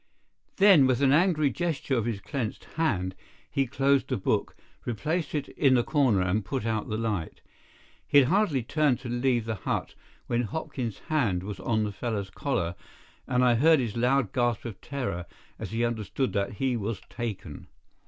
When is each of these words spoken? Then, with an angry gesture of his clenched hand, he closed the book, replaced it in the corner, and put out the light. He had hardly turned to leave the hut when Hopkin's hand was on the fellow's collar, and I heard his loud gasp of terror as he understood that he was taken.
Then, 0.57 0.87
with 0.87 1.03
an 1.03 1.11
angry 1.11 1.51
gesture 1.51 1.95
of 1.95 2.05
his 2.05 2.19
clenched 2.21 2.63
hand, 2.73 3.13
he 3.51 3.67
closed 3.67 4.07
the 4.07 4.17
book, 4.17 4.55
replaced 4.83 5.35
it 5.35 5.47
in 5.49 5.75
the 5.75 5.83
corner, 5.83 6.21
and 6.21 6.43
put 6.43 6.65
out 6.65 6.89
the 6.89 6.97
light. 6.97 7.41
He 8.07 8.17
had 8.17 8.27
hardly 8.29 8.63
turned 8.63 8.99
to 9.01 9.09
leave 9.09 9.45
the 9.45 9.53
hut 9.53 9.93
when 10.25 10.45
Hopkin's 10.47 10.97
hand 11.09 11.43
was 11.43 11.59
on 11.59 11.83
the 11.83 11.91
fellow's 11.91 12.31
collar, 12.31 12.73
and 13.27 13.45
I 13.45 13.53
heard 13.53 13.79
his 13.79 13.95
loud 13.95 14.33
gasp 14.33 14.65
of 14.65 14.81
terror 14.81 15.27
as 15.59 15.69
he 15.69 15.85
understood 15.85 16.33
that 16.33 16.53
he 16.53 16.75
was 16.75 16.99
taken. 17.01 17.67